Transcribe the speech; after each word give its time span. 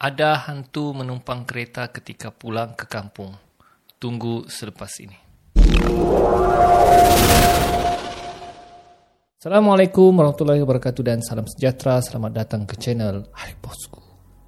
Ada 0.00 0.48
hantu 0.48 0.96
menumpang 0.96 1.44
kereta 1.44 1.92
ketika 1.92 2.32
pulang 2.32 2.72
ke 2.72 2.88
kampung. 2.88 3.36
Tunggu 4.00 4.48
selepas 4.48 4.88
ini. 4.96 5.12
Assalamualaikum 9.36 10.08
warahmatullahi 10.08 10.64
wabarakatuh 10.64 11.04
dan 11.04 11.20
salam 11.20 11.44
sejahtera. 11.44 12.00
Selamat 12.00 12.32
datang 12.32 12.64
ke 12.64 12.80
channel 12.80 13.28
Hai 13.36 13.52
Bosku. 13.60 14.00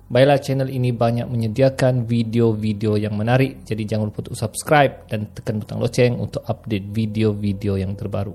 Baiklah 0.08 0.40
channel 0.40 0.72
ini 0.72 0.88
banyak 0.88 1.28
menyediakan 1.28 2.08
video-video 2.08 2.96
yang 2.96 3.12
menarik. 3.12 3.60
Jadi 3.68 3.84
jangan 3.84 4.08
lupa 4.08 4.24
untuk 4.24 4.40
subscribe 4.40 5.04
dan 5.12 5.36
tekan 5.36 5.60
butang 5.60 5.84
loceng 5.84 6.16
untuk 6.16 6.48
update 6.48 6.88
video-video 6.96 7.76
yang 7.76 7.92
terbaru. 7.92 8.32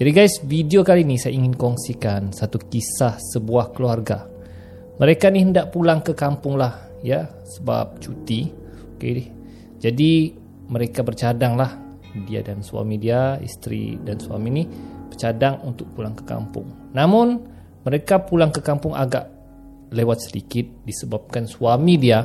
Jadi 0.00 0.10
guys, 0.16 0.40
video 0.40 0.80
kali 0.80 1.04
ini 1.04 1.20
saya 1.20 1.36
ingin 1.36 1.52
kongsikan 1.52 2.32
satu 2.32 2.56
kisah 2.56 3.20
sebuah 3.20 3.76
keluarga 3.76 4.31
mereka 5.02 5.34
ni 5.34 5.42
hendak 5.42 5.74
pulang 5.74 5.98
ke 5.98 6.14
kampung 6.14 6.54
lah 6.54 6.78
ya 7.02 7.26
sebab 7.26 7.98
cuti. 7.98 8.46
Okey. 8.94 9.34
Jadi 9.82 10.30
mereka 10.70 11.02
bercadang 11.02 11.58
lah 11.58 11.74
dia 12.22 12.38
dan 12.46 12.62
suami 12.62 13.02
dia, 13.02 13.34
isteri 13.42 13.98
dan 13.98 14.22
suami 14.22 14.48
ni 14.54 14.62
bercadang 15.10 15.66
untuk 15.66 15.90
pulang 15.90 16.14
ke 16.14 16.22
kampung. 16.22 16.94
Namun 16.94 17.34
mereka 17.82 18.22
pulang 18.22 18.54
ke 18.54 18.62
kampung 18.62 18.94
agak 18.94 19.26
lewat 19.90 20.30
sedikit 20.30 20.86
disebabkan 20.86 21.50
suami 21.50 21.98
dia 21.98 22.22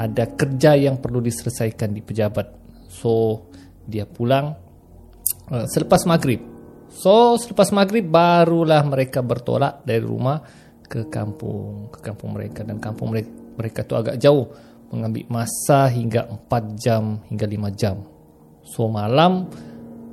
ada 0.00 0.24
kerja 0.32 0.80
yang 0.80 1.04
perlu 1.04 1.20
diselesaikan 1.20 1.92
di 1.92 2.00
pejabat. 2.00 2.48
So 2.88 3.44
dia 3.84 4.08
pulang 4.08 4.56
uh, 5.52 5.68
selepas 5.68 6.08
maghrib. 6.08 6.40
So 6.88 7.36
selepas 7.36 7.70
maghrib 7.76 8.08
barulah 8.08 8.80
mereka 8.88 9.20
bertolak 9.20 9.84
dari 9.84 10.00
rumah 10.00 10.40
ke 10.90 11.06
kampung 11.06 11.86
ke 11.94 12.02
kampung 12.02 12.34
mereka. 12.34 12.66
Dan 12.66 12.82
kampung 12.82 13.14
mereka 13.14 13.30
mereka 13.54 13.86
tu 13.86 13.94
agak 13.94 14.18
jauh. 14.18 14.50
Mengambil 14.90 15.30
masa 15.30 15.86
hingga 15.86 16.26
4 16.50 16.74
jam 16.74 17.22
hingga 17.30 17.46
5 17.46 17.78
jam. 17.78 18.02
So 18.66 18.90
malam 18.90 19.46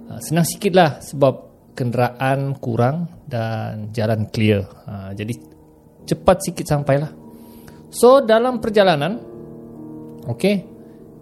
uh, 0.05 0.21
senang 0.21 0.45
sikit 0.45 0.77
lah 0.77 1.01
sebab 1.01 1.33
kenderaan 1.73 2.61
kurang 2.61 3.09
dan 3.25 3.89
jalan 3.89 4.29
clear. 4.29 4.61
Uh, 4.85 5.17
jadi 5.17 5.33
cepat 6.05 6.45
sikit 6.45 6.65
sampailah. 6.69 7.09
So 7.89 8.21
dalam 8.21 8.61
perjalanan 8.61 9.17
okay, 10.29 10.61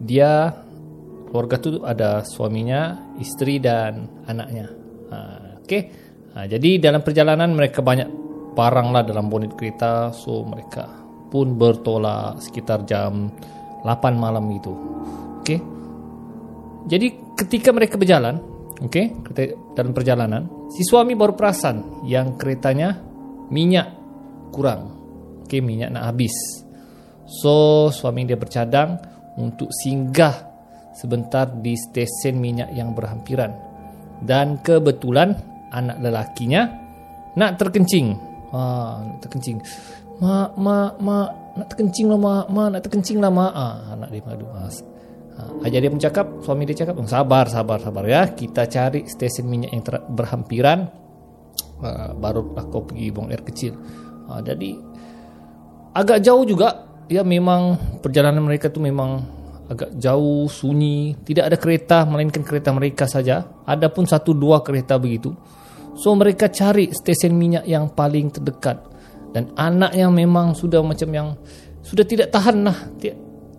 dia 0.03 0.51
keluarga 1.31 1.55
tu 1.63 1.79
ada 1.79 2.27
suaminya 2.27 3.15
isteri 3.23 3.63
dan 3.63 4.23
anaknya. 4.27 4.67
Uh, 5.05 5.63
okay. 5.63 5.81
jadi 6.35 6.81
dalam 6.81 7.05
perjalanan 7.05 7.53
mereka 7.55 7.79
banyak 7.79 8.24
barang 8.55 8.87
lah 8.95 9.03
dalam 9.03 9.27
bonit 9.27 9.53
kereta 9.53 10.15
so 10.15 10.47
mereka 10.47 10.87
pun 11.27 11.59
bertolak 11.59 12.39
sekitar 12.39 12.87
jam 12.87 13.27
8 13.83 14.15
malam 14.15 14.47
itu. 14.49 14.71
Okey? 15.43 15.59
Jadi 16.87 17.35
ketika 17.35 17.75
mereka 17.75 17.99
berjalan 17.99 18.39
okey 18.87 19.27
dalam 19.75 19.91
perjalanan 19.91 20.47
si 20.71 20.87
suami 20.87 21.13
baru 21.13 21.35
perasan 21.35 22.07
yang 22.07 22.39
keretanya 22.39 22.95
minyak 23.51 23.91
kurang. 24.55 24.95
Okey 25.45 25.59
minyak 25.59 25.91
nak 25.91 26.15
habis. 26.15 26.33
So 27.27 27.89
suami 27.91 28.23
dia 28.23 28.39
bercadang 28.39 28.97
untuk 29.35 29.69
singgah 29.75 30.33
sebentar 30.95 31.51
di 31.51 31.75
stesen 31.75 32.39
minyak 32.39 32.71
yang 32.71 32.95
berhampiran. 32.95 33.51
Dan 34.23 34.63
kebetulan 34.63 35.35
anak 35.75 35.99
lelakinya 35.99 36.63
nak 37.35 37.59
terkencing 37.59 38.34
Ha, 38.55 39.03
nak 39.03 39.19
terkencing. 39.19 39.59
Mak, 40.23 40.55
mak, 40.55 40.95
mak, 41.03 41.29
nak 41.59 41.67
terkencing 41.67 42.07
lah 42.07 42.19
mak, 42.19 42.45
mak, 42.47 42.67
nak 42.71 42.81
terkencing 42.87 43.19
lah 43.19 43.27
mak. 43.27 43.51
Ha, 43.51 43.67
anak 43.99 44.09
dia 44.15 44.23
mengadu. 44.23 44.47
Ha, 44.47 44.63
ha, 45.35 45.41
ajar 45.67 45.79
dia 45.83 45.91
pun 45.91 45.99
cakap, 45.99 46.25
suami 46.39 46.63
dia 46.63 46.87
cakap, 46.87 46.95
oh, 46.95 47.03
sabar, 47.03 47.51
sabar, 47.51 47.83
sabar 47.83 48.07
ya. 48.07 48.31
Kita 48.31 48.63
cari 48.71 49.03
stesen 49.11 49.51
minyak 49.51 49.75
yang 49.75 49.83
ter- 49.83 50.07
berhampiran. 50.07 50.87
Ha, 51.83 52.15
baru 52.15 52.55
aku 52.55 52.95
pergi 52.95 53.11
buang 53.11 53.27
air 53.27 53.43
kecil. 53.43 53.75
Ha, 54.31 54.39
jadi, 54.39 54.71
agak 55.91 56.23
jauh 56.23 56.47
juga. 56.47 56.87
Ya 57.05 57.21
memang 57.21 57.77
perjalanan 58.01 58.41
mereka 58.41 58.73
tu 58.73 58.81
memang 58.81 59.21
agak 59.69 59.93
jauh, 59.99 60.49
sunyi. 60.49 61.13
Tidak 61.21 61.43
ada 61.43 61.59
kereta, 61.59 62.01
melainkan 62.07 62.41
kereta 62.41 62.73
mereka 62.73 63.05
saja. 63.05 63.45
Ada 63.67 63.91
pun 63.93 64.07
satu 64.09 64.33
dua 64.33 64.65
kereta 64.65 64.97
begitu. 64.97 65.35
So 65.95 66.11
mereka 66.11 66.51
cari 66.51 66.91
stesen 66.91 67.39
minyak 67.39 67.63
yang 67.63 67.87
paling 67.95 68.27
terdekat. 68.35 68.83
Dan 69.31 69.51
anak 69.55 69.95
yang 69.95 70.11
memang 70.11 70.55
sudah 70.55 70.83
macam 70.83 71.09
yang 71.11 71.27
sudah 71.83 72.03
tidak 72.03 72.31
tahan 72.31 72.67
lah. 72.67 72.77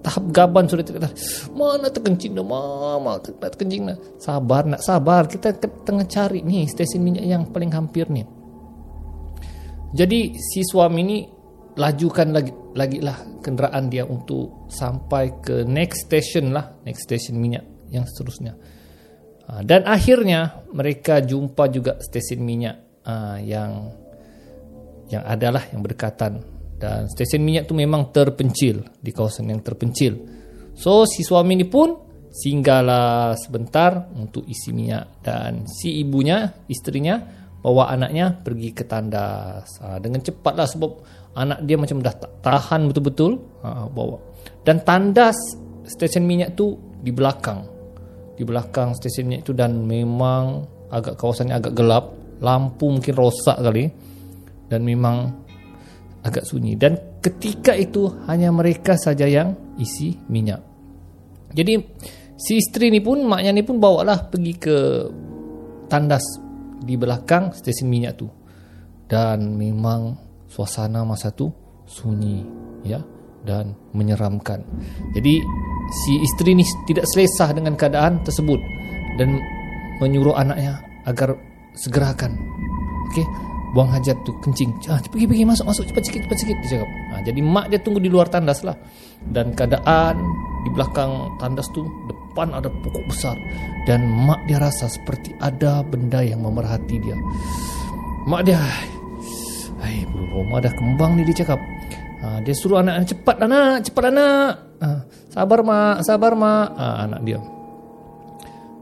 Tahap 0.04 0.24
gaban 0.30 0.68
sudah 0.68 0.84
tidak 0.84 1.08
tahan. 1.08 1.16
Mana 1.56 1.88
terkencing 1.88 2.36
dah 2.36 2.46
mama 2.46 3.18
nak 3.18 3.52
terkencing 3.52 3.88
dah 3.88 3.98
sabar 4.20 4.68
nak 4.68 4.84
sabar. 4.84 5.24
Kita 5.24 5.56
tengah 5.56 6.04
cari 6.04 6.44
ni 6.44 6.68
stesen 6.68 7.00
minyak 7.00 7.24
yang 7.24 7.48
paling 7.48 7.72
hampir 7.72 8.08
ni. 8.12 8.24
Jadi 9.96 10.36
si 10.36 10.60
suami 10.60 11.00
ni 11.02 11.18
lajukan 11.76 12.28
lagi 12.32 12.52
lagi 12.76 13.00
lah 13.00 13.16
kenderaan 13.40 13.88
dia 13.88 14.04
untuk 14.04 14.68
sampai 14.68 15.40
ke 15.40 15.64
next 15.64 16.08
station 16.08 16.52
lah. 16.52 16.76
Next 16.84 17.08
station 17.08 17.40
minyak 17.40 17.64
yang 17.88 18.04
seterusnya 18.04 18.56
dan 19.46 19.86
akhirnya 19.86 20.66
mereka 20.74 21.22
jumpa 21.22 21.70
juga 21.70 22.02
stesen 22.02 22.42
minyak 22.42 23.02
uh, 23.06 23.38
yang 23.38 23.94
yang 25.06 25.22
adalah 25.22 25.62
yang 25.70 25.86
berdekatan 25.86 26.42
dan 26.76 27.06
stesen 27.06 27.46
minyak 27.46 27.70
tu 27.70 27.78
memang 27.78 28.10
terpencil 28.10 28.82
di 28.98 29.10
kawasan 29.14 29.54
yang 29.54 29.62
terpencil. 29.62 30.18
So 30.74 31.06
si 31.06 31.22
suami 31.22 31.56
ni 31.56 31.64
pun 31.64 31.94
singgahlah 32.28 33.38
sebentar 33.38 34.12
untuk 34.12 34.44
isi 34.44 34.74
minyak 34.74 35.24
dan 35.24 35.64
si 35.64 36.02
ibunya, 36.02 36.52
istrinya 36.68 37.16
bawa 37.62 37.88
anaknya 37.94 38.34
pergi 38.34 38.76
ke 38.76 38.84
tandas 38.84 39.80
ha, 39.80 39.96
dengan 39.96 40.20
cepatlah 40.20 40.68
sebab 40.68 40.90
anak 41.38 41.64
dia 41.64 41.80
macam 41.80 42.02
dah 42.04 42.14
tak 42.18 42.32
tahan 42.44 42.90
betul-betul 42.90 43.40
ha, 43.64 43.88
bawa. 43.88 44.20
Dan 44.66 44.84
tandas 44.84 45.38
stesen 45.86 46.26
minyak 46.26 46.58
tu 46.58 46.76
di 47.00 47.14
belakang 47.14 47.75
di 48.36 48.44
belakang 48.44 48.92
stesen 48.92 49.26
minyak 49.26 49.48
itu 49.48 49.52
dan 49.56 49.88
memang 49.88 50.68
agak 50.92 51.16
kawasannya 51.16 51.56
agak 51.56 51.72
gelap 51.72 52.12
lampu 52.44 52.92
mungkin 52.92 53.16
rosak 53.16 53.56
kali 53.58 53.88
dan 54.68 54.84
memang 54.84 55.32
agak 56.20 56.44
sunyi. 56.44 56.76
Dan 56.76 57.20
ketika 57.24 57.72
itu 57.72 58.06
hanya 58.28 58.52
mereka 58.52 58.98
saja 59.00 59.24
yang 59.24 59.56
isi 59.80 60.14
minyak. 60.28 60.60
Jadi 61.56 61.80
si 62.36 62.60
isteri 62.60 62.92
ni 62.92 63.00
pun 63.00 63.24
maknya 63.24 63.56
ni 63.56 63.62
pun 63.64 63.80
bawalah 63.80 64.28
pergi 64.28 64.52
ke 64.58 64.76
tandas 65.88 66.26
di 66.82 66.94
belakang 66.98 67.56
stesen 67.56 67.88
minyak 67.88 68.14
tu. 68.18 68.28
Dan 69.06 69.54
memang 69.54 70.18
suasana 70.50 71.06
masa 71.06 71.30
tu 71.30 71.46
sunyi 71.86 72.42
ya 72.82 72.98
dan 73.44 73.76
menyeramkan. 73.92 74.62
Jadi 75.12 75.42
si 76.04 76.12
isteri 76.22 76.56
ni 76.56 76.64
tidak 76.88 77.06
selesa 77.10 77.52
dengan 77.52 77.78
keadaan 77.78 78.22
tersebut 78.22 78.58
dan 79.20 79.38
menyuruh 80.00 80.34
anaknya 80.36 80.82
agar 81.06 81.34
segerakan. 81.76 82.34
Okey? 83.12 83.26
Buang 83.74 83.92
hajat 83.92 84.16
tu 84.24 84.32
kencing. 84.40 84.72
Ah 84.88 85.02
pergi 85.04 85.28
pergi 85.28 85.44
masuk 85.44 85.68
masuk 85.68 85.84
cepat 85.92 86.02
sikit 86.08 86.20
cepat 86.24 86.38
sikit 86.40 86.56
dia 86.64 86.70
cakap. 86.78 86.88
Ha, 86.88 87.14
jadi 87.28 87.40
mak 87.44 87.66
dia 87.68 87.78
tunggu 87.82 88.00
di 88.00 88.08
luar 88.08 88.26
tandas 88.32 88.64
lah. 88.64 88.72
Dan 89.20 89.52
keadaan 89.52 90.16
di 90.64 90.70
belakang 90.72 91.36
tandas 91.36 91.68
tu 91.76 91.84
depan 92.08 92.56
ada 92.56 92.72
pokok 92.72 93.04
besar. 93.04 93.36
Dan 93.84 94.08
mak 94.08 94.40
dia 94.48 94.56
rasa 94.56 94.88
seperti 94.88 95.36
ada 95.44 95.84
benda 95.84 96.24
yang 96.24 96.40
memerhati 96.40 96.96
dia. 97.04 97.16
Mak 98.24 98.42
dia 98.48 98.56
ai 99.84 100.08
bulu 100.08 100.40
rumah 100.40 100.64
dah 100.64 100.72
kembang 100.72 101.20
ni 101.20 101.22
dia 101.28 101.44
cakap 101.44 101.60
ha, 102.22 102.40
dia 102.40 102.54
suruh 102.56 102.80
anak 102.80 103.08
cepat 103.08 103.36
anak 103.42 103.84
cepat 103.84 104.04
anak 104.08 104.50
ha, 104.80 104.88
Sabar 105.36 105.60
mak, 105.60 106.00
sabar 106.00 106.32
mak. 106.32 106.68
Ah, 106.80 107.04
anak 107.04 107.20
dia. 107.28 107.36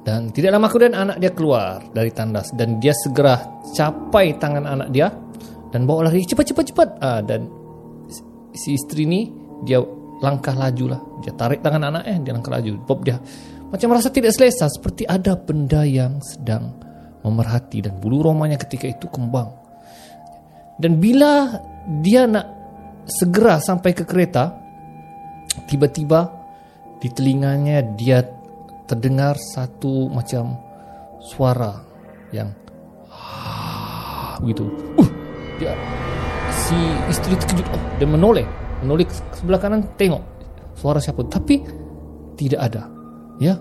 Dan 0.07 0.31
tidak 0.31 0.55
lama 0.55 0.71
kemudian 0.71 0.95
anak 0.95 1.19
dia 1.19 1.35
keluar 1.35 1.83
dari 1.91 2.15
tandas 2.15 2.55
dan 2.55 2.79
dia 2.79 2.95
segera 2.95 3.43
capai 3.75 4.39
tangan 4.39 4.63
anak 4.63 4.89
dia 4.95 5.11
dan 5.75 5.83
bawa 5.83 6.07
lari 6.07 6.23
cepat 6.23 6.55
cepat 6.55 6.65
cepat. 6.71 6.89
Ah, 7.03 7.19
dan 7.27 7.51
si 8.55 8.79
isteri 8.79 9.03
ni 9.03 9.27
dia 9.67 9.83
langkah 10.23 10.55
laju 10.55 10.95
lah. 10.95 11.01
Dia 11.27 11.35
tarik 11.35 11.59
tangan 11.59 11.91
anak 11.91 12.07
eh, 12.07 12.23
dia 12.23 12.31
langkah 12.31 12.55
laju. 12.55 12.79
Bob 12.87 13.03
dia 13.03 13.19
macam 13.75 13.91
merasa 13.91 14.15
tidak 14.15 14.31
selesa 14.31 14.71
seperti 14.71 15.03
ada 15.11 15.35
benda 15.35 15.83
yang 15.83 16.23
sedang 16.23 16.71
memerhati 17.27 17.83
dan 17.83 17.99
bulu 17.99 18.23
romanya 18.23 18.63
ketika 18.63 18.87
itu 18.87 19.11
kembang. 19.11 19.51
Dan 20.79 21.03
bila 21.03 21.59
dia 21.99 22.31
nak 22.31 22.64
segera 23.05 23.61
sampai 23.61 23.93
ke 23.93 24.05
kereta, 24.05 24.57
tiba-tiba 25.69 26.33
di 26.99 27.09
telinganya 27.13 27.85
dia 27.95 28.25
terdengar 28.85 29.37
satu 29.37 30.09
macam 30.13 30.57
suara 31.21 31.81
yang 32.33 32.53
begitu. 34.45 34.69
Uh, 35.01 35.09
dia 35.57 35.73
si 36.53 36.77
isteri 37.09 37.35
terkejut. 37.39 37.67
Oh, 37.73 37.83
dan 37.97 38.09
menoleh, 38.13 38.47
menoleh 38.85 39.09
ke 39.09 39.15
sebelah 39.37 39.61
kanan 39.61 39.85
tengok 39.97 40.23
suara 40.77 41.01
siapa. 41.01 41.25
Tapi 41.25 41.57
tidak 42.37 42.61
ada 42.61 42.83
ya. 43.41 43.57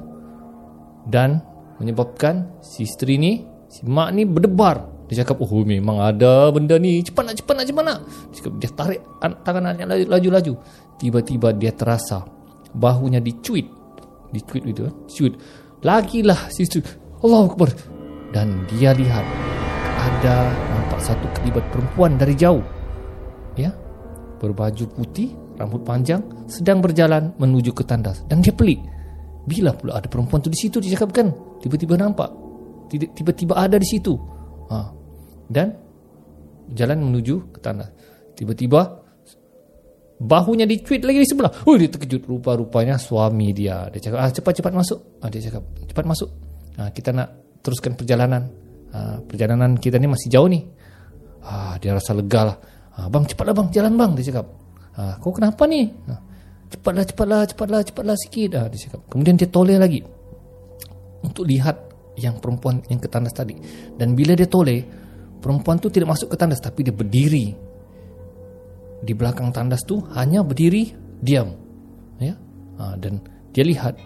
Dan 1.03 1.39
menyebabkan 1.79 2.63
si 2.63 2.87
isteri 2.87 3.19
ni 3.19 3.43
si 3.67 3.83
mak 3.83 4.15
ni 4.15 4.23
berdebar 4.23 4.92
dia 5.07 5.23
cakap 5.23 5.43
oh 5.43 5.51
memang 5.67 5.99
ada 5.99 6.47
benda 6.49 6.79
ni. 6.79 7.03
Cepat 7.03 7.23
nak 7.27 7.35
cepat 7.35 7.53
nak 7.59 7.65
cepat 7.67 7.83
nak. 7.83 7.99
Dia, 8.07 8.35
cakap, 8.39 8.51
dia 8.59 8.69
tarik 8.71 9.01
tangan 9.43 9.63
anaknya 9.67 9.85
laju-laju. 10.07 10.53
Tiba-tiba 10.95 11.51
dia 11.51 11.71
terasa 11.75 12.23
bahunya 12.71 13.19
dicuit. 13.19 13.67
Dicuit 14.33 14.63
itu 14.65 14.87
cuit 15.05 15.33
lagilah 15.83 16.49
si 16.49 16.65
isteri. 16.65 16.81
Allah 17.21 17.43
Akbar. 17.45 17.69
Dan 18.33 18.65
dia 18.65 18.95
lihat 18.97 19.21
ada 19.99 20.49
nampak 20.73 20.99
satu 21.03 21.27
kelibat 21.37 21.63
perempuan 21.69 22.17
dari 22.17 22.33
jauh. 22.33 22.63
Ya? 23.59 23.69
Berbaju 24.41 24.89
putih 24.89 25.31
rambut 25.59 25.85
panjang 25.85 26.25
sedang 26.49 26.81
berjalan 26.81 27.35
menuju 27.37 27.75
ke 27.75 27.85
tandas. 27.85 28.25
Dan 28.25 28.41
dia 28.41 28.55
pelik. 28.55 28.81
Bila 29.43 29.75
pula 29.75 29.99
ada 29.99 30.07
perempuan 30.07 30.39
tu 30.39 30.49
di 30.49 30.57
situ 30.57 30.79
dia 30.79 30.95
cakap 30.97 31.11
kan 31.13 31.27
tiba-tiba 31.61 31.99
nampak. 31.99 32.31
Tiba-tiba 32.89 33.53
ada 33.59 33.77
di 33.77 33.85
situ 33.85 34.15
ha. 34.71 34.91
dan 35.49 35.75
jalan 36.71 37.03
menuju 37.11 37.55
ke 37.55 37.59
tandas 37.59 37.91
tiba-tiba 38.37 39.03
bahunya 40.23 40.63
dicuit 40.63 41.03
lagi 41.03 41.19
di 41.19 41.27
sebelah. 41.27 41.51
Oh 41.67 41.75
dia 41.75 41.91
terkejut. 41.91 42.23
Rupa-rupanya 42.23 42.95
suami 42.95 43.51
dia. 43.51 43.91
Dia 43.91 43.99
cakap 43.99 44.19
ah 44.23 44.31
cepat-cepat 44.31 44.73
masuk. 44.73 44.99
Ah, 45.19 45.27
dia 45.27 45.41
cakap 45.43 45.63
cepat 45.83 46.05
masuk. 46.07 46.29
Ah, 46.79 46.89
kita 46.95 47.11
nak 47.11 47.59
teruskan 47.59 47.99
perjalanan. 47.99 48.47
Ah, 48.95 49.19
perjalanan 49.19 49.75
kita 49.75 49.99
ni 49.99 50.07
masih 50.07 50.31
jauh 50.31 50.47
ni. 50.47 50.63
Ah, 51.43 51.75
dia 51.77 51.91
rasa 51.91 52.15
lega 52.15 52.41
lah. 52.47 52.57
Ah, 52.95 53.07
bang 53.11 53.27
cepatlah 53.27 53.53
bang. 53.53 53.67
Jalan 53.75 53.93
bang 53.99 54.11
dia 54.15 54.25
cakap. 54.31 54.47
Ah, 54.95 55.19
kau 55.19 55.35
kenapa 55.35 55.67
ni? 55.67 55.91
Ah, 56.07 56.21
cepatlah 56.71 57.03
cepatlah 57.03 57.41
cepatlah 57.49 57.79
cepatlah 57.83 58.15
sikit. 58.15 58.49
Ah, 58.55 58.65
dia 58.71 58.79
cakap. 58.79 59.01
Kemudian 59.11 59.35
dia 59.35 59.49
toleh 59.51 59.75
lagi. 59.75 59.99
Untuk 61.23 61.47
lihat 61.47 61.92
yang 62.17 62.37
perempuan 62.37 62.81
yang 62.89 63.01
ke 63.01 63.09
tandas 63.09 63.33
tadi. 63.33 63.57
Dan 63.97 64.13
bila 64.13 64.37
dia 64.37 64.45
toleh 64.45 64.83
perempuan 65.41 65.81
tu 65.81 65.89
tidak 65.89 66.13
masuk 66.13 66.33
ke 66.33 66.37
tandas 66.37 66.61
tapi 66.61 66.85
dia 66.85 66.93
berdiri 66.93 67.53
di 69.03 69.11
belakang 69.11 69.51
tandas 69.51 69.83
tu 69.83 69.99
hanya 70.15 70.45
berdiri 70.45 70.93
diam. 71.19 71.51
Ya? 72.21 72.35
Ha, 72.79 72.95
dan 72.97 73.19
dia 73.51 73.67
lihat. 73.67 73.99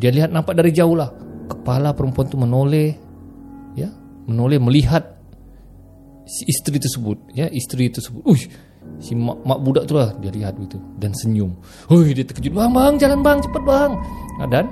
Dia 0.00 0.14
lihat 0.14 0.32
nampak 0.32 0.56
dari 0.56 0.72
jauh 0.72 0.96
lah. 0.96 1.10
Kepala 1.50 1.92
perempuan 1.92 2.30
tu 2.30 2.38
menoleh 2.38 2.94
ya? 3.74 3.90
Menoleh 4.30 4.62
melihat 4.62 5.02
si 6.24 6.46
isteri 6.46 6.78
tersebut 6.78 7.34
ya? 7.34 7.50
Isteri 7.50 7.90
tersebut. 7.90 8.22
Uish 8.24 8.46
si 9.00 9.12
mak, 9.12 9.44
mak 9.44 9.60
budak 9.60 9.84
tu 9.84 9.96
lah 9.96 10.12
dia 10.18 10.32
lihat 10.32 10.56
begitu 10.56 10.80
dan 10.96 11.12
senyum. 11.12 11.52
Hui 11.90 12.16
dia 12.16 12.24
terkejut. 12.24 12.52
Bang 12.54 12.72
bang 12.72 12.94
jalan 12.96 13.20
bang 13.20 13.38
cepat 13.44 13.62
bang. 13.64 13.92
Nah, 14.40 14.48
dan 14.48 14.64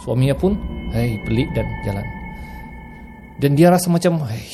suaminya 0.00 0.36
pun 0.36 0.56
hei 0.94 1.18
pelik 1.26 1.50
dan 1.52 1.66
jalan. 1.82 2.06
Dan 3.42 3.58
dia 3.58 3.68
rasa 3.68 3.90
macam 3.90 4.22
hei, 4.30 4.46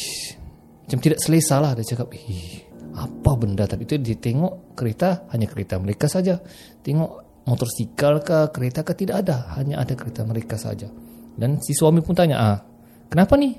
macam 0.88 0.98
tidak 1.04 1.20
selesa 1.20 1.60
lah 1.60 1.76
dia 1.76 1.84
cakap 1.84 2.16
ih 2.16 2.64
apa 2.96 3.30
benda? 3.36 3.68
Tadi 3.68 3.84
itu 3.84 4.00
dia 4.00 4.16
tengok 4.16 4.74
kereta 4.74 5.28
hanya 5.30 5.46
kereta 5.46 5.76
mereka 5.76 6.08
saja. 6.08 6.40
Tengok 6.80 7.44
motosikal 7.44 8.24
ke 8.24 8.50
kereta 8.50 8.80
ke 8.80 8.92
tidak 8.96 9.24
ada. 9.24 9.52
Hanya 9.60 9.84
ada 9.84 9.92
kereta 9.92 10.24
mereka 10.24 10.56
saja. 10.56 10.88
Dan 11.36 11.60
si 11.60 11.76
suami 11.76 12.00
pun 12.00 12.16
tanya 12.16 12.36
ah 12.40 12.58
kenapa 13.06 13.36
nih 13.36 13.54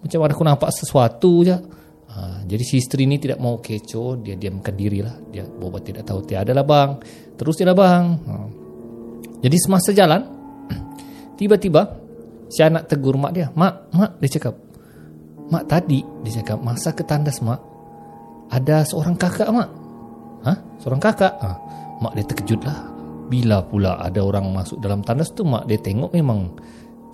macam 0.00 0.18
ada 0.24 0.32
aku 0.36 0.44
nampak 0.44 0.70
sesuatu 0.72 1.44
je. 1.44 1.56
Ah, 2.10 2.42
jadi 2.42 2.66
si 2.66 2.82
isteri 2.82 3.06
ni 3.06 3.22
tidak 3.22 3.38
mau 3.38 3.62
kecoh 3.62 4.18
Dia 4.18 4.34
diamkan 4.34 4.74
diri 4.74 4.98
lah. 4.98 5.14
Dia 5.30 5.46
bawa 5.46 5.78
tidak 5.78 6.10
tahu 6.10 6.26
Tiada 6.26 6.50
lah 6.50 6.66
bang. 6.66 6.98
Terus 7.38 7.54
dia 7.54 7.70
lah 7.70 7.76
bang. 7.78 8.04
Ah. 8.26 8.48
Jadi 9.40 9.56
semasa 9.56 9.94
jalan 9.94 10.26
Tiba-tiba 11.38 11.99
Si 12.50 12.60
anak 12.66 12.90
tegur 12.90 13.14
mak 13.14 13.32
dia 13.32 13.46
Mak, 13.54 13.94
mak 13.94 14.18
dia 14.18 14.28
cakap 14.36 14.58
Mak 15.54 15.64
tadi 15.70 16.02
Dia 16.26 16.42
cakap 16.42 16.58
Masa 16.58 16.90
ke 16.90 17.06
tandas 17.06 17.38
mak 17.40 17.62
Ada 18.50 18.82
seorang 18.82 19.14
kakak 19.14 19.48
mak 19.54 19.70
Hah? 20.42 20.58
Seorang 20.82 20.98
kakak 20.98 21.34
ha. 21.38 21.54
Mak 22.02 22.12
dia 22.18 22.26
terkejut 22.26 22.60
lah 22.66 22.90
Bila 23.30 23.62
pula 23.62 24.02
ada 24.02 24.18
orang 24.26 24.50
masuk 24.50 24.82
dalam 24.82 25.06
tandas 25.06 25.30
tu 25.30 25.46
Mak 25.46 25.70
dia 25.70 25.78
tengok 25.78 26.10
memang 26.10 26.50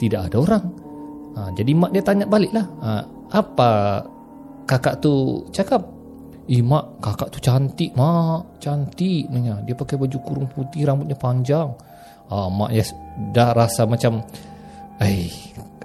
Tidak 0.01 0.21
ada 0.25 0.37
orang 0.41 0.65
ha. 1.37 1.53
Jadi 1.53 1.71
mak 1.77 1.93
dia 1.93 2.01
tanya 2.01 2.25
balik 2.25 2.57
lah 2.57 2.67
ha. 2.81 2.91
Apa 3.37 4.01
kakak 4.65 5.05
tu 5.05 5.45
cakap 5.53 5.85
Eh 6.49 6.65
mak 6.65 7.05
kakak 7.05 7.29
tu 7.29 7.39
cantik 7.45 7.93
mak 7.93 8.57
Cantik. 8.57 9.29
Dia 9.69 9.75
pakai 9.77 10.01
baju 10.01 10.19
kurung 10.25 10.49
putih 10.49 10.89
Rambutnya 10.89 11.19
panjang 11.19 11.77
ah, 12.33 12.49
Mak 12.49 12.71
yes, 12.73 12.97
dah 13.37 13.53
rasa 13.53 13.85
macam 13.85 14.25
Eh 15.03 15.29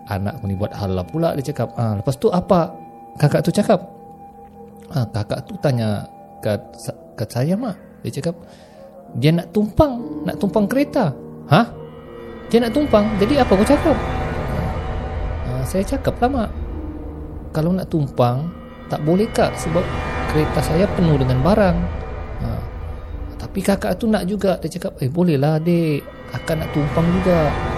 anak 0.08 0.44
ni 0.44 0.56
buat 0.56 0.72
hal 0.76 0.96
lah 0.96 1.06
pula 1.06 1.36
Dia 1.40 1.52
cakap 1.52 1.72
ah, 1.76 2.00
Lepas 2.00 2.16
tu 2.20 2.28
apa 2.32 2.72
kakak 3.20 3.42
tu 3.44 3.52
cakap 3.52 3.80
ah, 4.92 5.06
Kakak 5.12 5.48
tu 5.48 5.56
tanya 5.60 6.06
kat, 6.40 6.60
kat 7.16 7.30
saya 7.32 7.56
mak 7.56 7.76
Dia 8.04 8.22
cakap 8.22 8.36
Dia 9.20 9.32
nak 9.36 9.52
tumpang 9.52 10.24
Nak 10.28 10.36
tumpang 10.40 10.66
kereta 10.68 11.12
Hah? 11.52 11.68
Dia 12.48 12.64
nak 12.64 12.72
tumpang 12.76 13.08
Jadi 13.20 13.40
apa 13.40 13.52
kau 13.52 13.68
cakap 13.68 13.98
ah, 15.48 15.64
Saya 15.68 15.84
cakap 15.84 16.16
lah 16.24 16.30
mak 16.32 16.50
Kalau 17.52 17.76
nak 17.76 17.88
tumpang 17.92 18.62
tak 18.92 19.08
boleh 19.08 19.24
kak 19.32 19.56
sebab 19.56 19.88
kereta 20.36 20.60
saya 20.60 20.84
penuh 21.00 21.16
dengan 21.16 21.40
barang 21.40 21.78
ha. 22.44 22.50
tapi 23.40 23.64
kakak 23.64 23.96
tu 23.96 24.12
nak 24.12 24.28
juga 24.28 24.60
dia 24.60 24.68
cakap 24.68 25.00
eh 25.00 25.08
bolehlah 25.08 25.64
dek 25.64 26.04
akan 26.36 26.56
nak 26.60 26.70
tumpang 26.76 27.08
juga 27.08 27.48
ha. 27.48 27.71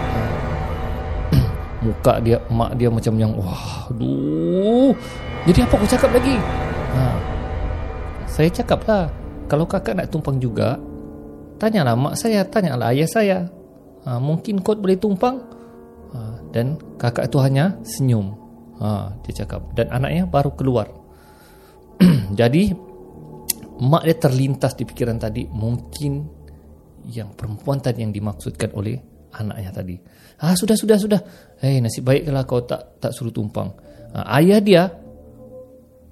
Muka 1.84 2.24
dia 2.24 2.40
mak 2.48 2.80
dia 2.80 2.88
macam 2.88 3.14
yang 3.20 3.36
wah 3.36 3.92
aduh 3.92 4.96
jadi 5.44 5.68
apa 5.68 5.74
aku 5.76 5.88
cakap 5.92 6.10
lagi 6.16 6.36
ha. 6.96 7.04
saya 8.26 8.50
cakap 8.50 8.80
lah 8.88 9.12
kalau 9.52 9.68
kakak 9.68 10.00
nak 10.00 10.08
tumpang 10.08 10.40
juga 10.40 10.80
tanyalah 11.60 12.00
mak 12.00 12.16
saya 12.16 12.48
tanyalah 12.48 12.96
ayah 12.96 13.10
saya 13.12 13.38
ha. 14.08 14.18
mungkin 14.18 14.64
kau 14.64 14.74
boleh 14.80 14.96
tumpang 14.96 15.44
ha. 16.16 16.40
dan 16.56 16.80
kakak 16.96 17.28
tu 17.28 17.44
hanya 17.44 17.76
senyum 17.84 18.34
ha. 18.80 19.12
dia 19.28 19.44
cakap 19.44 19.62
dan 19.76 19.92
anaknya 19.92 20.24
baru 20.24 20.56
keluar 20.56 21.04
Jadi 22.40 22.74
mak 23.84 24.04
dia 24.06 24.16
terlintas 24.16 24.78
di 24.78 24.84
pikiran 24.88 25.18
tadi 25.20 25.50
mungkin 25.50 26.24
yang 27.10 27.36
perempuan 27.36 27.84
tadi 27.84 28.06
yang 28.06 28.16
dimaksudkan 28.16 28.72
oleh 28.78 28.96
anaknya 29.34 29.72
tadi. 29.74 29.96
Ah 30.42 30.54
sudah 30.54 30.78
sudah 30.78 30.98
sudah. 30.98 31.22
Eh 31.60 31.78
hey, 31.78 31.84
nasib 31.84 32.06
baik 32.06 32.30
kalau 32.30 32.44
kau 32.46 32.62
tak 32.64 33.02
tak 33.02 33.12
suruh 33.12 33.34
tumpang. 33.34 33.74
Ah, 34.14 34.38
ayah 34.38 34.62
dia 34.62 34.84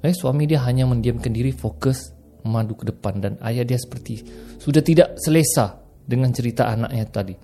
eh 0.02 0.14
suami 0.14 0.50
dia 0.50 0.66
hanya 0.66 0.90
mendiamkan 0.90 1.30
diri 1.30 1.54
fokus 1.54 2.10
madu 2.42 2.74
ke 2.74 2.90
depan 2.90 3.22
dan 3.22 3.34
ayah 3.46 3.62
dia 3.62 3.78
seperti 3.78 4.26
sudah 4.58 4.82
tidak 4.82 5.14
selesa 5.22 5.78
dengan 6.02 6.34
cerita 6.34 6.66
anaknya 6.68 7.06
tadi. 7.06 7.36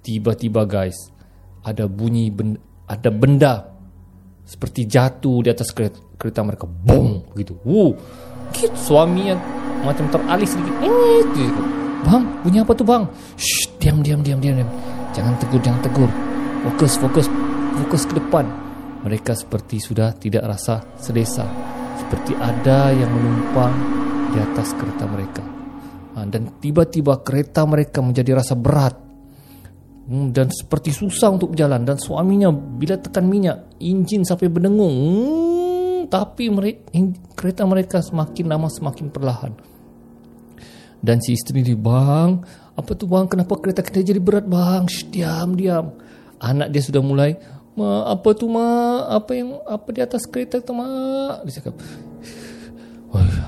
Tiba-tiba 0.00 0.66
guys 0.66 0.96
ada 1.62 1.84
bunyi 1.86 2.32
benda, 2.32 2.58
ada 2.88 3.10
benda 3.12 3.54
seperti 4.50 4.88
jatuh 4.90 5.46
di 5.46 5.48
atas 5.54 5.70
kereta, 5.70 6.02
kereta 6.18 6.42
mereka 6.42 6.66
boom 6.66 7.22
gitu 7.38 7.54
wow 7.62 7.94
gitu 8.50 8.74
suaminya 8.74 9.38
macam 9.86 10.10
teralih 10.10 10.48
sedikit 10.48 10.74
eh, 10.82 11.22
gitu. 11.38 11.62
bang 12.02 12.22
punya 12.42 12.60
apa 12.66 12.72
tuh 12.74 12.82
bang 12.82 13.06
Shh, 13.38 13.78
diam 13.78 14.02
diam 14.02 14.20
diam 14.26 14.42
diam 14.42 14.58
diam 14.58 14.70
jangan 15.14 15.34
tegur 15.38 15.60
jangan 15.62 15.80
tegur. 15.84 16.10
Fokus 16.66 16.92
fokus. 17.00 17.26
Fokus 17.84 18.02
ke 18.04 18.14
depan. 18.18 18.44
Mereka 19.00 19.32
seperti 19.32 19.80
sudah 19.80 20.12
tidak 20.16 20.44
rasa 20.44 20.84
selesa. 21.00 21.48
Seperti 21.96 22.36
ada 22.36 22.92
yang 22.92 23.08
menumpang 23.08 23.72
di 24.34 24.38
atas 24.38 24.76
kereta 24.76 25.08
mereka. 25.08 25.42
Ha, 26.16 26.26
dan 26.28 26.60
tiba-tiba 26.60 27.22
kereta 27.24 27.64
mereka 27.64 28.04
menjadi 28.04 28.36
rasa 28.36 28.58
berat. 28.58 28.94
Hmm, 30.10 30.34
dan 30.34 30.50
seperti 30.52 30.92
susah 30.92 31.32
untuk 31.32 31.56
berjalan. 31.56 31.86
Dan 31.86 31.96
suaminya 31.96 32.52
bila 32.52 33.00
tekan 33.00 33.24
minyak 33.24 33.78
enjin 33.80 34.26
sampai 34.26 34.52
berdengung. 34.52 34.90
Hmm, 34.90 36.00
tapi 36.12 36.50
mereka, 36.52 36.92
kereta 37.38 37.62
mereka 37.64 38.04
semakin 38.04 38.44
lama 38.50 38.68
semakin 38.68 39.06
perlahan 39.08 39.69
dan 41.00 41.16
si 41.24 41.32
isteri 41.32 41.64
dia 41.64 41.76
bang 41.76 42.40
apa 42.80 42.96
tu 42.96 43.04
bang? 43.04 43.28
Kenapa 43.28 43.60
kereta 43.60 43.84
kita 43.84 44.00
jadi 44.00 44.20
berat 44.20 44.48
bang? 44.48 44.88
Shh, 44.88 45.12
diam 45.12 45.52
diam. 45.52 45.92
Anak 46.40 46.72
dia 46.72 46.80
sudah 46.80 47.04
mulai 47.04 47.36
ma 47.76 48.08
apa 48.08 48.32
tu 48.32 48.48
ma? 48.48 49.04
Apa 49.08 49.36
yang 49.36 49.60
apa 49.68 49.88
di 49.92 50.00
atas 50.00 50.24
kereta 50.24 50.64
tu 50.64 50.72
ma? 50.72 50.88
Dia 51.44 51.60
cakap 51.60 51.76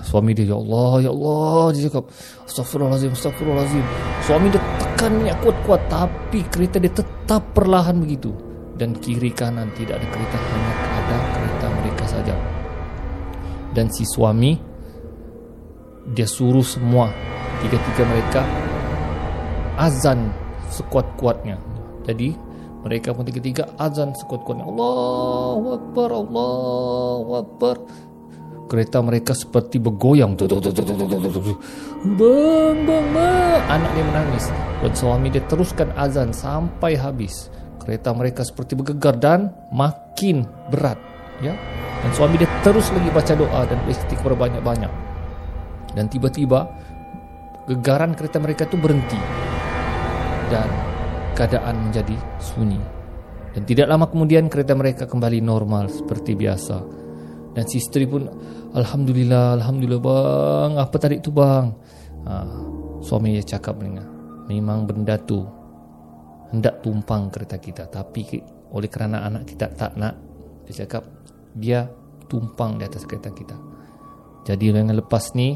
suami 0.04 0.36
dia 0.36 0.52
ya 0.52 0.56
Allah 0.60 1.08
ya 1.08 1.10
Allah. 1.12 1.64
Dia 1.72 1.88
cakap 1.88 2.04
astagfirullahalazim 2.44 3.12
astagfirullahalazim 3.16 3.84
suami 4.28 4.46
dia 4.52 4.62
tekan 4.76 5.12
minyak 5.16 5.40
kuat-kuat 5.40 5.80
tapi 5.88 6.44
kereta 6.52 6.76
dia 6.76 6.92
tetap 6.92 7.56
perlahan 7.56 7.96
begitu. 8.00 8.32
Dan 8.76 8.96
kiri 9.00 9.32
kanan 9.32 9.72
tidak 9.76 10.00
ada 10.00 10.06
kereta 10.08 10.36
hanya 10.36 10.72
ada 10.76 11.16
kereta 11.36 11.66
mereka 11.80 12.04
saja. 12.04 12.34
Dan 13.72 13.88
si 13.88 14.04
suami 14.04 14.52
dia 16.12 16.28
suruh 16.28 16.66
semua 16.66 17.31
tiga-tiga 17.62 18.02
mereka 18.04 18.42
azan 19.78 20.34
sekuat-kuatnya. 20.68 21.56
Jadi 22.04 22.34
mereka 22.82 23.14
pun 23.14 23.22
tiga-tiga 23.22 23.70
azan 23.78 24.10
sekuat-kuatnya. 24.12 24.66
Allahu 24.66 25.66
Akbar, 25.78 26.08
Allahu 26.10 27.30
Akbar. 27.38 27.76
Kereta 28.66 29.04
mereka 29.04 29.36
seperti 29.36 29.76
bergoyang. 29.76 30.34
Bang, 32.02 32.78
bang, 32.88 33.06
bang. 33.12 33.60
Anak 33.68 33.90
dia 33.92 34.04
menangis. 34.04 34.48
Dan 34.80 34.92
suami 34.96 35.28
dia 35.28 35.44
teruskan 35.46 35.92
azan 35.94 36.32
sampai 36.32 36.96
habis. 36.96 37.52
Kereta 37.84 38.16
mereka 38.16 38.42
seperti 38.46 38.74
bergegar 38.78 39.18
dan 39.20 39.52
makin 39.70 40.48
berat. 40.72 40.96
Ya, 41.42 41.58
dan 42.02 42.10
suami 42.14 42.38
dia 42.38 42.46
terus 42.62 42.86
lagi 42.94 43.10
baca 43.10 43.34
doa 43.34 43.66
dan 43.66 43.78
beristighfar 43.82 44.34
banyak-banyak. 44.38 44.92
Dan 45.94 46.06
tiba-tiba 46.06 46.70
gegaran 47.68 48.16
kereta 48.18 48.38
mereka 48.42 48.66
itu 48.66 48.76
berhenti. 48.78 49.20
Dan 50.50 50.68
keadaan 51.34 51.90
menjadi 51.90 52.16
sunyi. 52.38 52.80
Dan 53.52 53.68
tidak 53.68 53.86
lama 53.88 54.08
kemudian 54.08 54.48
kereta 54.48 54.72
mereka 54.72 55.04
kembali 55.04 55.44
normal 55.44 55.92
seperti 55.92 56.32
biasa. 56.32 56.76
Dan 57.52 57.64
si 57.68 57.84
isteri 57.84 58.08
pun 58.08 58.24
Alhamdulillah, 58.72 59.60
Alhamdulillah 59.60 60.00
bang. 60.00 60.72
Apa 60.80 60.96
tadi 60.96 61.20
tu 61.20 61.28
bang? 61.36 61.68
Ha, 62.24 62.34
Suami 63.02 63.34
dia 63.34 63.44
cakap 63.58 63.82
dengar 63.82 64.06
Memang 64.48 64.88
benda 64.88 65.18
tu 65.20 65.44
Hendak 66.48 66.80
tumpang 66.80 67.28
kereta 67.28 67.60
kita. 67.60 67.92
Tapi 67.92 68.40
oleh 68.72 68.88
kerana 68.88 69.28
anak 69.28 69.52
kita 69.52 69.68
tak 69.76 69.92
nak 70.00 70.16
Dia 70.64 70.84
cakap 70.86 71.04
Dia 71.52 71.84
tumpang 72.24 72.80
di 72.80 72.88
atas 72.88 73.04
kereta 73.04 73.28
kita. 73.28 73.56
Jadi 74.48 74.72
dengan 74.72 74.96
lepas 74.96 75.36
ni 75.36 75.52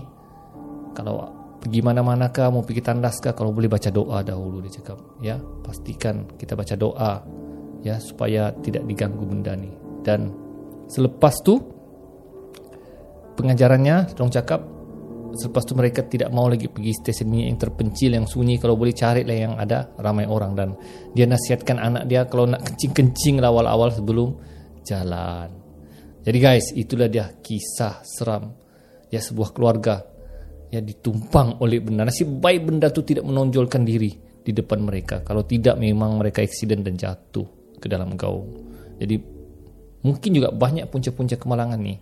Kalau 0.93 1.36
pergi 1.67 1.83
mana-mana 1.83 2.31
kah 2.31 2.47
Mau 2.55 2.63
pergi 2.63 2.87
tandas 2.87 3.19
kah? 3.19 3.35
Kalau 3.35 3.51
boleh 3.51 3.67
baca 3.67 3.91
doa 3.91 4.23
dahulu 4.23 4.63
Dia 4.63 4.79
cakap. 4.79 4.99
Ya 5.19 5.37
Pastikan 5.37 6.31
kita 6.39 6.55
baca 6.55 6.79
doa 6.79 7.27
Ya 7.83 7.99
Supaya 7.99 8.55
tidak 8.63 8.87
diganggu 8.87 9.27
benda 9.27 9.59
ni. 9.59 9.75
Dan 10.07 10.31
Selepas 10.87 11.35
tu 11.43 11.59
pengajarannya 13.35 14.15
Dong 14.15 14.31
cakap 14.31 14.77
selepas 15.37 15.69
tu 15.69 15.77
mereka 15.77 16.01
tidak 16.01 16.33
mau 16.33 16.49
lagi 16.49 16.67
pergi 16.67 16.97
stesen 16.97 17.29
minyak 17.29 17.49
yang 17.53 17.61
terpencil 17.61 18.11
yang 18.17 18.25
sunyi. 18.25 18.57
Kalau 18.57 18.75
boleh 18.75 18.97
cari 18.97 19.23
lah 19.23 19.37
yang 19.37 19.55
ada 19.61 19.93
ramai 20.01 20.25
orang. 20.25 20.57
Dan 20.57 20.69
dia 21.13 21.29
nasihatkan 21.29 21.77
anak 21.77 22.09
dia 22.09 22.25
kalau 22.25 22.49
nak 22.49 22.65
kencing-kencing 22.65 23.45
lah 23.45 23.53
awal-awal 23.53 23.93
sebelum 23.93 24.33
jalan. 24.83 25.53
Jadi 26.25 26.39
guys 26.41 26.73
itulah 26.73 27.07
dia 27.13 27.31
kisah 27.37 28.01
seram. 28.03 28.57
Ya 29.13 29.23
sebuah 29.23 29.55
keluarga 29.55 30.16
ya 30.71 30.83
ditumpang 30.83 31.63
oleh 31.63 31.79
benda 31.79 32.07
nasib 32.07 32.43
baik 32.43 32.67
benda 32.67 32.91
tu 32.91 33.07
tidak 33.07 33.23
menonjolkan 33.23 33.87
diri 33.87 34.11
di 34.43 34.51
depan 34.55 34.83
mereka 34.83 35.23
kalau 35.23 35.43
tidak 35.43 35.79
memang 35.79 36.19
mereka 36.19 36.43
eksiden 36.43 36.83
dan 36.83 36.99
jatuh 36.99 37.47
ke 37.79 37.87
dalam 37.87 38.15
gaung 38.19 38.51
jadi 38.99 39.19
mungkin 40.07 40.31
juga 40.31 40.55
banyak 40.55 40.87
punca-punca 40.87 41.35
kemalangan 41.39 41.79
nih 41.83 41.99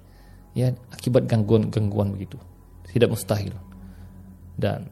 ya 0.55 0.71
akibat 0.95 1.27
gangguan-gangguan 1.27 2.15
begitu. 2.15 2.39
Tidak 2.89 3.11
mustahil. 3.11 3.53
Dan 4.55 4.87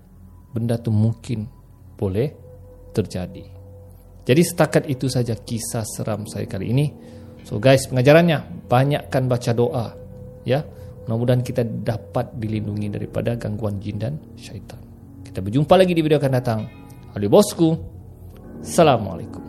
benda 0.50 0.74
itu 0.74 0.90
mungkin 0.90 1.46
boleh 1.94 2.34
terjadi. 2.90 3.46
Jadi 4.26 4.42
setakat 4.42 4.90
itu 4.90 5.06
saja 5.06 5.38
kisah 5.38 5.86
seram 5.86 6.26
saya 6.26 6.50
kali 6.50 6.74
ini. 6.74 6.86
So 7.46 7.62
guys, 7.62 7.86
pengajarannya 7.90 8.66
banyakkan 8.66 9.26
baca 9.26 9.50
doa, 9.54 9.86
ya. 10.46 10.62
Mudah-mudahan 11.06 11.42
kita 11.42 11.66
dapat 11.66 12.38
dilindungi 12.38 12.86
daripada 12.92 13.34
gangguan 13.34 13.82
jin 13.82 13.98
dan 13.98 14.14
syaitan. 14.38 14.78
Kita 15.26 15.42
berjumpa 15.42 15.74
lagi 15.74 15.92
di 15.96 16.02
video 16.02 16.22
akan 16.22 16.32
datang. 16.32 16.60
Ali 17.12 17.26
bosku. 17.26 17.74
Assalamualaikum. 18.62 19.41